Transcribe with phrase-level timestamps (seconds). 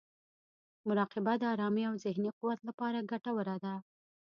[0.87, 3.75] مراقبه د ارامۍ او ذهني قوت لپاره ګټوره ده.